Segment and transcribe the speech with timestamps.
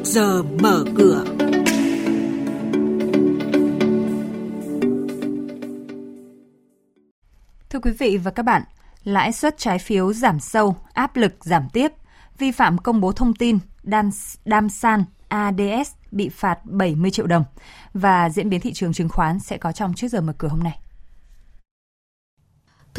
[0.00, 1.24] trước giờ mở cửa.
[7.70, 8.62] Thưa quý vị và các bạn,
[9.04, 11.92] lãi suất trái phiếu giảm sâu, áp lực giảm tiếp,
[12.38, 14.10] vi phạm công bố thông tin, đan,
[14.44, 17.44] đam san, ADS bị phạt 70 triệu đồng
[17.94, 20.60] và diễn biến thị trường chứng khoán sẽ có trong trước giờ mở cửa hôm
[20.62, 20.78] nay.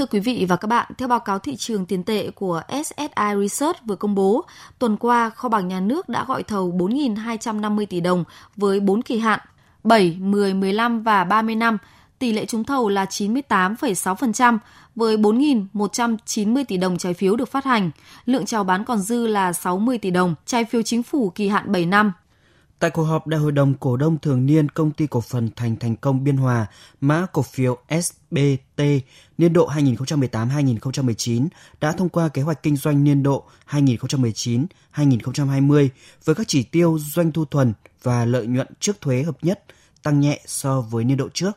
[0.01, 3.41] Thưa quý vị và các bạn, theo báo cáo thị trường tiền tệ của SSI
[3.41, 4.45] Research vừa công bố,
[4.79, 8.23] tuần qua kho bạc nhà nước đã gọi thầu 4.250 tỷ đồng
[8.55, 9.39] với 4 kỳ hạn
[9.83, 11.77] 7, 10, 15 và 30 năm.
[12.19, 14.57] Tỷ lệ trúng thầu là 98,6%
[14.95, 17.91] với 4.190 tỷ đồng trái phiếu được phát hành.
[18.25, 21.71] Lượng chào bán còn dư là 60 tỷ đồng, trái phiếu chính phủ kỳ hạn
[21.71, 22.11] 7 năm.
[22.81, 25.75] Tại cuộc họp Đại hội đồng cổ đông thường niên công ty cổ phần Thành
[25.75, 26.67] Thành Công Biên Hòa,
[27.01, 28.81] mã cổ phiếu SBT
[29.37, 31.47] niên độ 2018-2019
[31.81, 35.89] đã thông qua kế hoạch kinh doanh niên độ 2019-2020
[36.25, 37.73] với các chỉ tiêu doanh thu thuần
[38.03, 39.63] và lợi nhuận trước thuế hợp nhất
[40.03, 41.51] tăng nhẹ so với niên độ trước,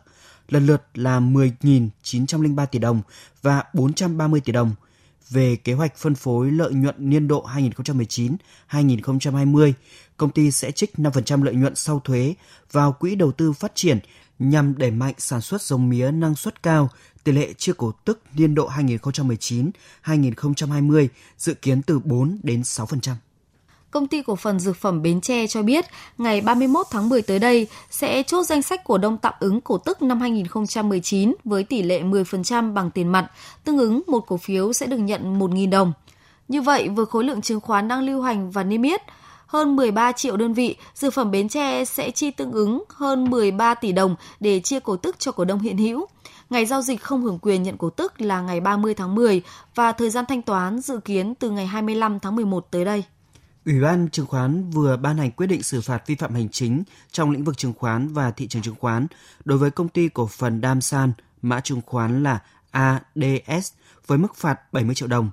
[0.48, 3.02] lần lượt là 10.903 tỷ đồng
[3.42, 4.74] và 430 tỷ đồng.
[5.30, 7.46] Về kế hoạch phân phối lợi nhuận niên độ
[8.70, 9.72] 2019-2020,
[10.16, 12.34] công ty sẽ trích 5% lợi nhuận sau thuế
[12.72, 13.98] vào quỹ đầu tư phát triển
[14.38, 16.90] nhằm đẩy mạnh sản xuất giống mía năng suất cao,
[17.24, 18.70] tỷ lệ chia cổ tức niên độ
[20.04, 23.14] 2019-2020 dự kiến từ 4 đến 6%.
[23.94, 25.84] Công ty cổ phần dược phẩm Bến Tre cho biết
[26.18, 29.78] ngày 31 tháng 10 tới đây sẽ chốt danh sách cổ đông tạm ứng cổ
[29.78, 33.30] tức năm 2019 với tỷ lệ 10% bằng tiền mặt,
[33.64, 35.92] tương ứng một cổ phiếu sẽ được nhận 1.000 đồng.
[36.48, 39.02] Như vậy, với khối lượng chứng khoán đang lưu hành và niêm yết,
[39.46, 43.74] hơn 13 triệu đơn vị, dược phẩm Bến Tre sẽ chi tương ứng hơn 13
[43.74, 46.06] tỷ đồng để chia cổ tức cho cổ đông hiện hữu.
[46.50, 49.42] Ngày giao dịch không hưởng quyền nhận cổ tức là ngày 30 tháng 10
[49.74, 53.04] và thời gian thanh toán dự kiến từ ngày 25 tháng 11 tới đây.
[53.66, 56.82] Ủy ban chứng khoán vừa ban hành quyết định xử phạt vi phạm hành chính
[57.12, 59.06] trong lĩnh vực chứng khoán và thị trường chứng khoán
[59.44, 61.12] đối với công ty cổ phần Đam San,
[61.42, 63.72] mã chứng khoán là ADS
[64.06, 65.30] với mức phạt 70 triệu đồng.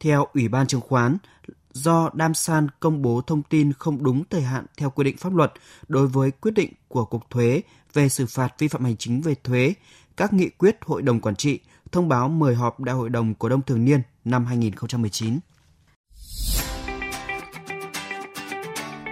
[0.00, 1.18] Theo Ủy ban chứng khoán,
[1.72, 5.34] do Đam San công bố thông tin không đúng thời hạn theo quy định pháp
[5.34, 5.52] luật
[5.88, 9.34] đối với quyết định của Cục Thuế về xử phạt vi phạm hành chính về
[9.44, 9.74] thuế,
[10.16, 11.60] các nghị quyết Hội đồng Quản trị,
[11.92, 15.38] thông báo mời họp Đại hội đồng Cổ đông Thường niên năm 2019.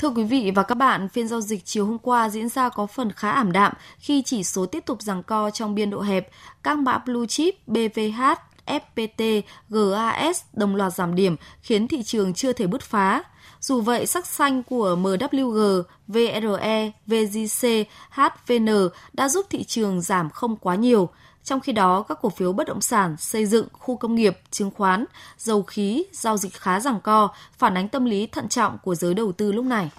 [0.00, 2.86] Thưa quý vị và các bạn, phiên giao dịch chiều hôm qua diễn ra có
[2.86, 6.28] phần khá ảm đạm khi chỉ số tiếp tục giằng co trong biên độ hẹp.
[6.62, 8.20] Các mã blue chip BVH,
[8.66, 13.22] FPT, GAS đồng loạt giảm điểm khiến thị trường chưa thể bứt phá.
[13.60, 17.68] Dù vậy, sắc xanh của MWG, VRE, VGC,
[18.10, 18.68] HVN
[19.12, 21.08] đã giúp thị trường giảm không quá nhiều.
[21.44, 24.70] Trong khi đó, các cổ phiếu bất động sản, xây dựng, khu công nghiệp, chứng
[24.70, 25.04] khoán,
[25.38, 27.28] dầu khí, giao dịch khá giằng co,
[27.58, 29.90] phản ánh tâm lý thận trọng của giới đầu tư lúc này.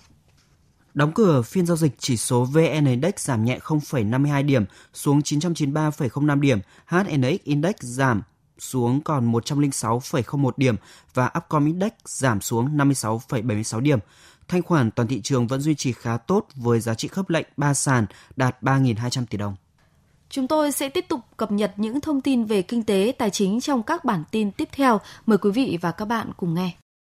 [0.93, 6.39] Đóng cửa phiên giao dịch chỉ số VN Index giảm nhẹ 0,52 điểm xuống 993,05
[6.39, 8.21] điểm, HNX Index giảm
[8.59, 10.75] xuống còn 106,01 điểm
[11.13, 13.99] và Upcom Index giảm xuống 56,76 điểm.
[14.47, 17.47] Thanh khoản toàn thị trường vẫn duy trì khá tốt với giá trị khớp lệnh
[17.57, 19.55] 3 sàn đạt 3.200 tỷ đồng.
[20.31, 23.61] Chúng tôi sẽ tiếp tục cập nhật những thông tin về kinh tế, tài chính
[23.61, 24.99] trong các bản tin tiếp theo.
[25.25, 26.71] Mời quý vị và các bạn cùng nghe.